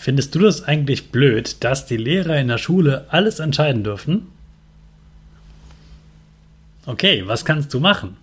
Findest 0.00 0.32
du 0.36 0.38
das 0.38 0.62
eigentlich 0.62 1.10
blöd, 1.10 1.56
dass 1.64 1.86
die 1.86 1.96
Lehrer 1.96 2.38
in 2.38 2.46
der 2.46 2.58
Schule 2.58 3.06
alles 3.08 3.40
entscheiden 3.40 3.82
dürfen? 3.82 4.28
Okay, 6.86 7.24
was 7.26 7.44
kannst 7.44 7.74
du 7.74 7.80
machen? 7.80 8.16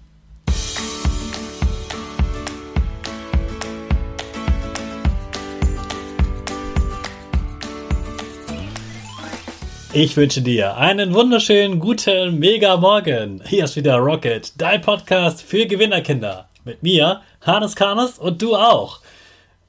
Ich 9.92 10.16
wünsche 10.16 10.42
dir 10.42 10.78
einen 10.78 11.14
wunderschönen 11.14 11.82
guten 11.82 12.40
Mega 12.40 12.78
Morgen. 12.78 13.42
Hier 13.46 13.66
ist 13.66 13.76
wieder 13.76 13.98
Rocket, 13.98 14.54
dein 14.58 14.82
Podcast 14.82 15.42
für 15.42 15.66
Gewinnerkinder. 15.66 16.48
Mit 16.64 16.84
mir, 16.84 17.22
Hannes 17.42 17.76
Karnes 17.76 18.18
und 18.18 18.42
du 18.42 18.56
auch. 18.56 19.02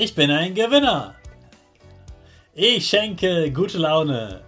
Ich 0.00 0.14
bin 0.14 0.30
ein 0.30 0.54
Gewinner. 0.54 1.16
Ich 2.54 2.88
schenke 2.88 3.50
gute 3.50 3.78
Laune. 3.78 4.42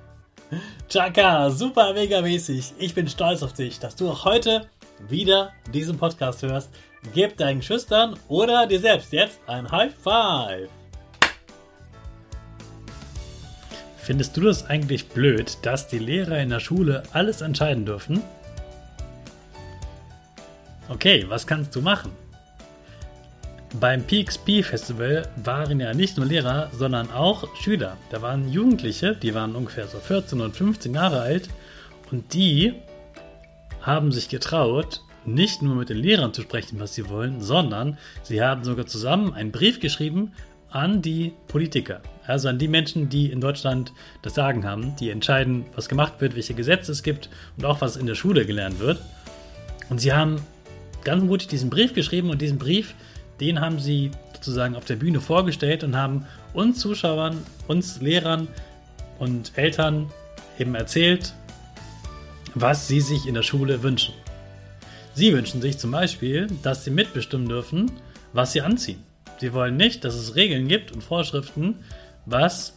Chaka, 0.89 1.51
super 1.51 1.93
mega 1.93 2.21
mäßig. 2.21 2.75
Ich 2.79 2.95
bin 2.95 3.09
stolz 3.09 3.43
auf 3.43 3.53
dich, 3.53 3.81
dass 3.81 3.97
du 3.97 4.09
auch 4.09 4.25
heute 4.25 4.69
wieder 5.09 5.53
diesen 5.75 5.99
Podcast 5.99 6.45
hörst. 6.45 6.71
Gib 7.15 7.37
deinen 7.37 7.63
Schüchtern 7.63 8.17
oder 8.29 8.69
dir 8.69 8.79
selbst 8.79 9.13
jetzt 9.13 9.41
ein 9.49 9.69
High 9.69 9.93
Five. 9.93 10.69
Findest 13.97 14.37
du 14.37 14.43
das 14.43 14.67
eigentlich 14.67 15.09
blöd, 15.09 15.59
dass 15.63 15.89
die 15.89 15.99
Lehrer 15.99 16.39
in 16.39 16.51
der 16.51 16.61
Schule 16.61 17.03
alles 17.13 17.41
entscheiden 17.41 17.85
dürfen? 17.85 18.23
Okay, 20.89 21.25
was 21.29 21.45
kannst 21.45 21.75
du 21.75 21.81
machen? 21.81 22.13
Beim 23.79 24.05
PXP 24.05 24.65
Festival 24.65 25.29
waren 25.37 25.79
ja 25.79 25.95
nicht 25.95 26.17
nur 26.17 26.27
Lehrer, 26.27 26.71
sondern 26.73 27.13
auch 27.13 27.55
Schüler. 27.55 27.97
Da 28.11 28.21
waren 28.21 28.51
Jugendliche, 28.51 29.15
die 29.15 29.33
waren 29.33 29.55
ungefähr 29.55 29.87
so 29.87 29.99
14 29.99 30.41
und 30.41 30.57
15 30.57 30.93
Jahre 30.93 31.21
alt 31.21 31.49
und 32.11 32.35
die 32.35 32.75
haben 33.81 34.11
sich 34.11 34.29
getraut, 34.29 35.03
nicht 35.25 35.63
nur 35.63 35.77
mit 35.77 35.89
den 35.89 35.99
Lehrern 35.99 36.35
zu 36.35 36.43
sprechen, 36.43 36.81
was 36.81 36.95
sie 36.95 37.09
wollen, 37.09 37.41
sondern 37.41 37.97
sie 38.25 38.43
haben 38.43 38.65
sogar 38.65 38.87
zusammen 38.87 39.35
einen 39.35 39.53
Brief 39.53 39.79
geschrieben 39.79 40.33
an 40.71 41.01
die 41.01 41.33
Politiker, 41.47 42.01
also 42.27 42.49
an 42.49 42.59
die 42.59 42.69
Menschen, 42.69 43.09
die 43.09 43.31
in 43.31 43.41
Deutschland 43.41 43.93
das 44.23 44.35
Sagen 44.35 44.65
haben, 44.65 44.97
die 44.97 45.11
entscheiden, 45.11 45.65
was 45.77 45.89
gemacht 45.89 46.15
wird, 46.19 46.35
welche 46.35 46.55
Gesetze 46.55 46.91
es 46.91 47.05
gibt 47.05 47.29
und 47.57 47.65
auch 47.65 47.81
was 47.81 47.97
in 47.97 48.07
der 48.07 48.17
Schule 48.17 48.47
gelernt 48.47 48.81
wird. 48.81 49.01
Und 49.91 50.01
sie 50.01 50.13
haben 50.13 50.43
ganz 51.05 51.23
mutig 51.23 51.47
diesen 51.47 51.71
Brief 51.71 51.95
geschrieben 51.95 52.31
und 52.31 52.43
diesen 52.43 52.59
Brief 52.59 52.95
den 53.41 53.61
haben 53.61 53.79
sie 53.79 54.11
sozusagen 54.35 54.77
auf 54.77 54.85
der 54.85 54.97
Bühne 54.97 55.21
vorgestellt 55.21 55.85
und 55.85 55.97
haben 55.97 56.27
uns 56.53 56.79
Zuschauern, 56.79 57.39
uns 57.69 58.01
Lehrern 58.01 58.49
und 59.19 59.53
Eltern 59.57 60.11
eben 60.59 60.75
erzählt, 60.75 61.35
was 62.55 62.89
sie 62.89 63.01
sich 63.01 63.27
in 63.27 63.35
der 63.35 63.43
Schule 63.43 63.83
wünschen. 63.83 64.15
Sie 65.15 65.33
wünschen 65.33 65.61
sich 65.61 65.79
zum 65.79 65.91
Beispiel, 65.91 66.47
dass 66.63 66.85
sie 66.85 66.91
mitbestimmen 66.91 67.49
dürfen, 67.49 67.91
was 68.33 68.53
sie 68.53 68.61
anziehen. 68.61 69.03
Sie 69.39 69.53
wollen 69.53 69.77
nicht, 69.77 70.05
dass 70.05 70.15
es 70.15 70.37
Regeln 70.37 70.69
gibt 70.69 70.93
und 70.93 71.03
Vorschriften, 71.03 71.77
was 72.27 72.75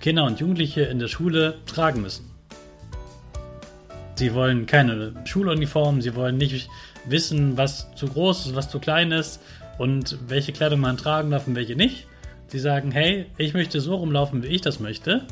Kinder 0.00 0.24
und 0.24 0.40
Jugendliche 0.40 0.82
in 0.82 0.98
der 0.98 1.08
Schule 1.08 1.58
tragen 1.66 2.02
müssen. 2.02 2.27
Sie 4.18 4.34
wollen 4.34 4.66
keine 4.66 5.12
Schuluniform, 5.24 6.02
sie 6.02 6.16
wollen 6.16 6.38
nicht 6.38 6.68
wissen, 7.04 7.56
was 7.56 7.94
zu 7.94 8.08
groß 8.08 8.46
ist, 8.46 8.56
was 8.56 8.68
zu 8.68 8.80
klein 8.80 9.12
ist, 9.12 9.40
und 9.78 10.18
welche 10.26 10.50
Kleidung 10.52 10.80
man 10.80 10.96
tragen 10.96 11.30
darf 11.30 11.46
und 11.46 11.54
welche 11.54 11.76
nicht. 11.76 12.08
Sie 12.48 12.58
sagen, 12.58 12.90
hey, 12.90 13.26
ich 13.36 13.54
möchte 13.54 13.80
so 13.80 13.94
rumlaufen, 13.94 14.42
wie 14.42 14.48
ich 14.48 14.60
das 14.60 14.80
möchte. 14.80 15.24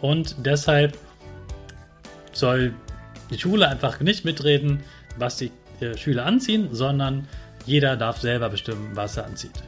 Und 0.00 0.34
deshalb 0.46 0.96
soll 2.32 2.72
die 3.30 3.38
Schule 3.38 3.68
einfach 3.68 4.00
nicht 4.00 4.24
mitreden, 4.24 4.80
was 5.18 5.36
die 5.36 5.50
äh, 5.80 5.94
Schüler 5.98 6.24
anziehen, 6.24 6.68
sondern 6.72 7.28
jeder 7.66 7.98
darf 7.98 8.22
selber 8.22 8.48
bestimmen, 8.48 8.92
was 8.94 9.18
er 9.18 9.26
anzieht. 9.26 9.62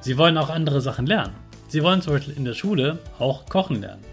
Sie 0.00 0.18
wollen 0.18 0.36
auch 0.36 0.50
andere 0.50 0.82
Sachen 0.82 1.06
lernen. 1.06 1.32
Sie 1.68 1.82
wollen 1.82 2.02
zum 2.02 2.12
Beispiel 2.12 2.36
in 2.36 2.44
der 2.44 2.52
Schule 2.52 2.98
auch 3.18 3.46
kochen 3.46 3.80
lernen. 3.80 4.04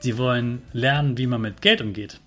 Sie 0.00 0.18
wollen 0.18 0.62
lernen, 0.72 1.16
wie 1.18 1.28
man 1.28 1.40
mit 1.40 1.62
Geld 1.62 1.82
umgeht. 1.82 2.18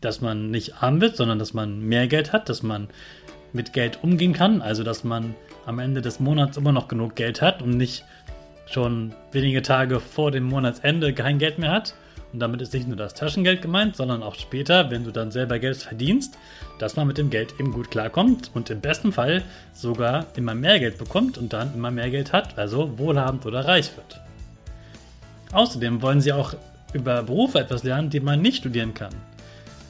Dass 0.00 0.20
man 0.20 0.50
nicht 0.50 0.82
arm 0.82 1.00
wird, 1.00 1.16
sondern 1.16 1.38
dass 1.38 1.54
man 1.54 1.80
mehr 1.80 2.06
Geld 2.06 2.32
hat, 2.32 2.48
dass 2.48 2.62
man 2.62 2.88
mit 3.52 3.72
Geld 3.72 4.02
umgehen 4.02 4.32
kann. 4.32 4.62
Also, 4.62 4.84
dass 4.84 5.04
man 5.04 5.34
am 5.64 5.78
Ende 5.78 6.02
des 6.02 6.20
Monats 6.20 6.56
immer 6.56 6.72
noch 6.72 6.88
genug 6.88 7.16
Geld 7.16 7.42
hat 7.42 7.62
und 7.62 7.76
nicht 7.76 8.04
schon 8.66 9.12
wenige 9.32 9.62
Tage 9.62 10.00
vor 10.00 10.30
dem 10.30 10.44
Monatsende 10.44 11.12
kein 11.12 11.38
Geld 11.38 11.58
mehr 11.58 11.70
hat. 11.72 11.94
Und 12.32 12.40
damit 12.40 12.60
ist 12.60 12.74
nicht 12.74 12.88
nur 12.88 12.96
das 12.96 13.14
Taschengeld 13.14 13.62
gemeint, 13.62 13.96
sondern 13.96 14.22
auch 14.22 14.34
später, 14.34 14.90
wenn 14.90 15.04
du 15.04 15.10
dann 15.10 15.30
selber 15.30 15.58
Geld 15.58 15.76
verdienst, 15.76 16.36
dass 16.78 16.96
man 16.96 17.06
mit 17.06 17.18
dem 17.18 17.30
Geld 17.30 17.54
eben 17.58 17.72
gut 17.72 17.90
klarkommt 17.90 18.50
und 18.52 18.68
im 18.68 18.80
besten 18.80 19.12
Fall 19.12 19.42
sogar 19.72 20.26
immer 20.36 20.54
mehr 20.54 20.78
Geld 20.78 20.98
bekommt 20.98 21.38
und 21.38 21.52
dann 21.52 21.72
immer 21.74 21.90
mehr 21.90 22.10
Geld 22.10 22.32
hat, 22.32 22.58
also 22.58 22.98
wohlhabend 22.98 23.46
oder 23.46 23.64
reich 23.64 23.96
wird. 23.96 24.20
Außerdem 25.52 26.02
wollen 26.02 26.20
sie 26.20 26.32
auch 26.32 26.54
über 26.92 27.22
Berufe 27.22 27.60
etwas 27.60 27.84
lernen, 27.84 28.10
die 28.10 28.20
man 28.20 28.42
nicht 28.42 28.58
studieren 28.58 28.92
kann. 28.92 29.14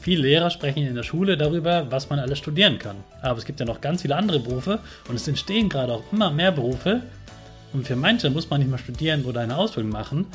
Viele 0.07 0.21
Lehrer 0.21 0.49
sprechen 0.49 0.87
in 0.87 0.95
der 0.95 1.03
Schule 1.03 1.35
darüber, 1.35 1.91
was 1.91 2.09
man 2.09 2.17
alles 2.17 2.37
studieren 2.37 2.79
kann. 2.79 2.95
Aber 3.21 3.39
es 3.39 3.43
gibt 3.43 3.59
ja 3.59 3.65
noch 3.65 3.81
ganz 3.81 4.03
viele 4.03 4.15
andere 4.15 4.39
Berufe 4.39 4.79
und 5.09 5.15
es 5.15 5.27
entstehen 5.27 5.67
gerade 5.67 5.91
auch 5.91 6.03
immer 6.13 6.31
mehr 6.31 6.53
Berufe, 6.53 7.01
Und 7.73 7.85
für 7.85 7.97
manche 7.97 8.29
muss 8.29 8.49
man 8.49 8.61
nicht 8.61 8.71
mal 8.71 8.77
studieren 8.77 9.25
oder 9.25 9.41
eine 9.41 9.57
Ausbildung 9.57 9.91
machen. 9.91 10.27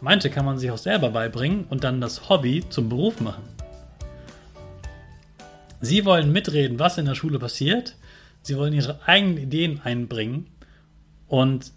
Manche 0.00 0.30
kann 0.30 0.44
man 0.44 0.58
sich 0.58 0.72
auch 0.72 0.78
selber 0.78 1.10
beibringen 1.10 1.64
und 1.70 1.84
dann 1.84 2.00
das 2.00 2.28
Hobby 2.28 2.64
zum 2.70 2.88
Beruf 2.88 3.20
machen. 3.20 3.44
Sie 5.80 6.04
wollen 6.04 6.32
mitreden, 6.32 6.80
was 6.80 6.98
in 6.98 7.06
der 7.06 7.14
Schule 7.14 7.38
passiert. 7.38 7.94
Sie 8.42 8.56
wollen 8.56 8.72
ihre 8.72 8.98
eigenen 9.06 9.36
Ideen 9.36 9.80
einbringen. 9.84 10.48
Und 11.28 11.70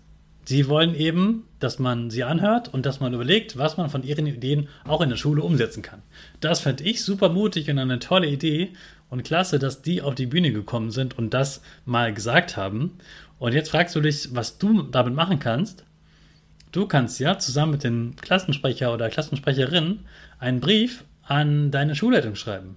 sie 0.45 0.67
wollen 0.67 0.95
eben, 0.95 1.45
dass 1.59 1.79
man 1.79 2.09
sie 2.09 2.23
anhört 2.23 2.73
und 2.73 2.85
dass 2.85 2.99
man 2.99 3.13
überlegt, 3.13 3.57
was 3.57 3.77
man 3.77 3.89
von 3.89 4.03
ihren 4.03 4.27
Ideen 4.27 4.67
auch 4.85 5.01
in 5.01 5.09
der 5.09 5.17
Schule 5.17 5.43
umsetzen 5.43 5.81
kann. 5.81 6.01
Das 6.39 6.59
fände 6.59 6.83
ich 6.83 7.03
super 7.03 7.29
mutig 7.29 7.69
und 7.69 7.79
eine 7.79 7.99
tolle 7.99 8.27
Idee 8.27 8.73
und 9.09 9.23
klasse, 9.23 9.59
dass 9.59 9.81
die 9.81 10.01
auf 10.01 10.15
die 10.15 10.25
Bühne 10.25 10.51
gekommen 10.51 10.91
sind 10.91 11.17
und 11.17 11.33
das 11.33 11.61
mal 11.85 12.13
gesagt 12.13 12.57
haben. 12.57 12.97
Und 13.39 13.53
jetzt 13.53 13.69
fragst 13.69 13.95
du 13.95 14.01
dich, 14.01 14.33
was 14.33 14.57
du 14.57 14.83
damit 14.83 15.13
machen 15.13 15.39
kannst. 15.39 15.83
Du 16.71 16.87
kannst 16.87 17.19
ja 17.19 17.37
zusammen 17.37 17.73
mit 17.73 17.83
dem 17.83 18.15
Klassensprecher 18.15 18.93
oder 18.93 19.09
Klassensprecherin 19.09 19.99
einen 20.39 20.59
Brief 20.59 21.03
an 21.23 21.71
deine 21.71 21.95
Schulleitung 21.95 22.35
schreiben. 22.35 22.75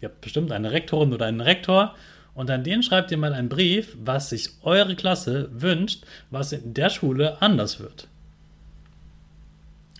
Ihr 0.00 0.08
habt 0.08 0.20
bestimmt 0.20 0.52
eine 0.52 0.72
Rektorin 0.72 1.12
oder 1.12 1.26
einen 1.26 1.40
Rektor 1.40 1.94
und 2.40 2.50
an 2.50 2.64
den 2.64 2.82
schreibt 2.82 3.10
ihr 3.10 3.18
mal 3.18 3.34
einen 3.34 3.50
Brief, 3.50 3.94
was 4.02 4.30
sich 4.30 4.48
eure 4.62 4.96
Klasse 4.96 5.50
wünscht, 5.52 6.04
was 6.30 6.52
in 6.52 6.72
der 6.72 6.88
Schule 6.88 7.42
anders 7.42 7.80
wird. 7.80 8.08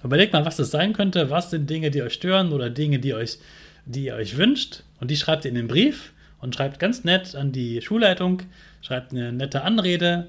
Überlegt 0.03 0.33
mal, 0.33 0.47
was 0.47 0.57
das 0.57 0.71
sein 0.71 0.95
könnte, 0.95 1.29
was 1.29 1.51
sind 1.51 1.69
Dinge, 1.69 1.91
die 1.91 2.01
euch 2.01 2.15
stören 2.15 2.55
oder 2.55 2.71
Dinge, 2.71 2.99
die, 2.99 3.13
euch, 3.13 3.37
die 3.85 4.05
ihr 4.05 4.15
euch 4.15 4.39
wünscht 4.39 4.85
und 5.01 5.11
die 5.11 5.19
schreibt 5.19 5.45
ihr 5.45 5.51
in 5.51 5.55
den 5.55 5.69
Brief 5.69 6.15
und 6.41 6.55
schreibt 6.55 6.79
ganz 6.79 7.05
nett 7.05 7.35
an 7.35 7.53
die 7.53 7.83
Schulleitung, 7.83 8.45
schreibt 8.81 9.13
eine 9.13 9.35
nette 9.35 9.61
Anrede, 9.61 10.29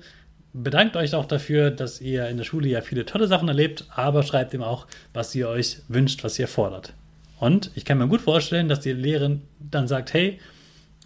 bedankt 0.51 0.97
euch 0.97 1.15
auch 1.15 1.25
dafür, 1.25 1.71
dass 1.71 2.01
ihr 2.01 2.27
in 2.27 2.35
der 2.35 2.43
Schule 2.43 2.67
ja 2.67 2.81
viele 2.81 3.05
tolle 3.05 3.27
Sachen 3.27 3.47
erlebt, 3.47 3.85
aber 3.89 4.23
schreibt 4.23 4.53
ihm 4.53 4.63
auch, 4.63 4.85
was 5.13 5.33
ihr 5.33 5.47
euch 5.47 5.77
wünscht, 5.87 6.25
was 6.25 6.37
ihr 6.37 6.49
fordert. 6.49 6.91
Und 7.39 7.71
ich 7.73 7.85
kann 7.85 7.99
mir 7.99 8.09
gut 8.09 8.19
vorstellen, 8.19 8.67
dass 8.67 8.81
die 8.81 8.91
Lehrerin 8.91 9.43
dann 9.61 9.87
sagt, 9.87 10.13
hey, 10.13 10.39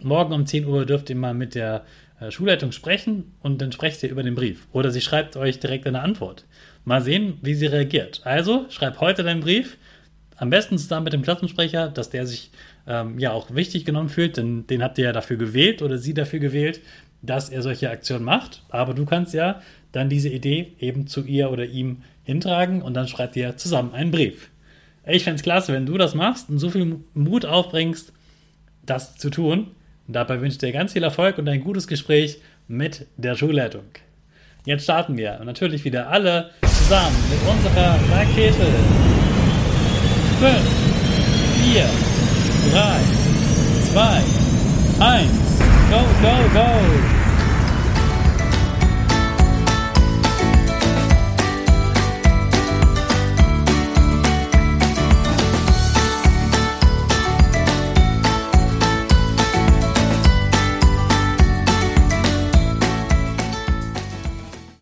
morgen 0.02 0.32
um 0.32 0.46
10 0.46 0.66
Uhr 0.66 0.86
dürft 0.86 1.10
ihr 1.10 1.16
mal 1.16 1.34
mit 1.34 1.54
der 1.54 1.84
äh, 2.20 2.30
Schulleitung 2.30 2.72
sprechen 2.72 3.34
und 3.42 3.60
dann 3.60 3.72
sprecht 3.72 4.02
ihr 4.02 4.10
über 4.10 4.22
den 4.22 4.34
Brief. 4.34 4.66
Oder 4.72 4.90
sie 4.90 5.00
schreibt 5.00 5.36
euch 5.36 5.60
direkt 5.60 5.86
eine 5.86 6.00
Antwort. 6.00 6.44
Mal 6.84 7.02
sehen, 7.02 7.38
wie 7.42 7.54
sie 7.54 7.66
reagiert. 7.66 8.20
Also 8.24 8.66
schreib 8.70 9.00
heute 9.00 9.22
deinen 9.22 9.40
Brief, 9.40 9.76
am 10.36 10.50
besten 10.50 10.78
zusammen 10.78 11.04
mit 11.04 11.12
dem 11.12 11.22
Klassensprecher, 11.22 11.88
dass 11.88 12.10
der 12.10 12.26
sich 12.26 12.50
ähm, 12.86 13.18
ja 13.18 13.32
auch 13.32 13.54
wichtig 13.54 13.84
genommen 13.84 14.08
fühlt, 14.08 14.36
denn 14.36 14.66
den 14.66 14.82
habt 14.82 14.98
ihr 14.98 15.06
ja 15.06 15.12
dafür 15.12 15.36
gewählt 15.36 15.82
oder 15.82 15.98
sie 15.98 16.14
dafür 16.14 16.38
gewählt, 16.38 16.80
dass 17.22 17.48
er 17.48 17.62
solche 17.62 17.90
Aktionen 17.90 18.24
macht. 18.24 18.62
Aber 18.68 18.94
du 18.94 19.04
kannst 19.04 19.34
ja 19.34 19.60
dann 19.92 20.08
diese 20.08 20.28
Idee 20.28 20.74
eben 20.78 21.06
zu 21.06 21.24
ihr 21.24 21.50
oder 21.50 21.64
ihm 21.64 22.02
hintragen 22.22 22.82
und 22.82 22.94
dann 22.94 23.08
schreibt 23.08 23.36
ihr 23.36 23.56
zusammen 23.56 23.94
einen 23.94 24.10
Brief. 24.10 24.50
Ich 25.06 25.24
fände 25.24 25.36
es 25.36 25.42
klasse, 25.42 25.72
wenn 25.72 25.86
du 25.86 25.96
das 25.96 26.14
machst 26.14 26.50
und 26.50 26.58
so 26.58 26.70
viel 26.70 27.00
Mut 27.14 27.46
aufbringst, 27.46 28.12
das 28.84 29.16
zu 29.16 29.30
tun. 29.30 29.68
Dabei 30.08 30.40
wünsche 30.40 30.54
ich 30.54 30.58
dir 30.58 30.72
ganz 30.72 30.92
viel 30.92 31.02
Erfolg 31.02 31.38
und 31.38 31.48
ein 31.48 31.62
gutes 31.62 31.88
Gespräch 31.88 32.40
mit 32.68 33.06
der 33.16 33.34
Schulleitung. 33.34 33.84
Jetzt 34.64 34.84
starten 34.84 35.16
wir 35.16 35.38
natürlich 35.44 35.84
wieder 35.84 36.08
alle 36.08 36.50
zusammen 36.62 37.16
mit 37.30 37.38
unserer 37.48 37.98
Rakete. 38.12 38.66
5, 40.40 40.52
4, 41.72 41.84
3, 42.72 43.00
2, 43.92 45.04
1, 45.04 45.30
go, 45.90 45.98
go, 46.22 46.34
go! 46.52 47.25